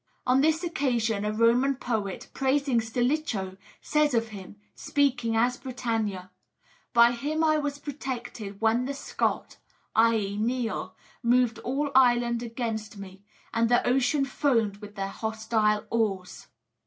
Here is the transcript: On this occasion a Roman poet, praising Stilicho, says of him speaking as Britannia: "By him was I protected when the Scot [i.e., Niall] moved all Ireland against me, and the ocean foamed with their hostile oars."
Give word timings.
On 0.25 0.41
this 0.41 0.63
occasion 0.63 1.23
a 1.23 1.31
Roman 1.31 1.75
poet, 1.75 2.27
praising 2.33 2.81
Stilicho, 2.81 3.55
says 3.81 4.15
of 4.15 4.29
him 4.29 4.55
speaking 4.73 5.35
as 5.35 5.57
Britannia: 5.57 6.31
"By 6.91 7.11
him 7.11 7.41
was 7.41 7.77
I 7.77 7.81
protected 7.81 8.59
when 8.59 8.85
the 8.85 8.95
Scot 8.95 9.57
[i.e., 9.95 10.37
Niall] 10.37 10.95
moved 11.21 11.59
all 11.59 11.91
Ireland 11.93 12.41
against 12.41 12.97
me, 12.97 13.21
and 13.53 13.69
the 13.69 13.85
ocean 13.87 14.25
foamed 14.25 14.77
with 14.77 14.95
their 14.95 15.07
hostile 15.09 15.85
oars." 15.91 16.47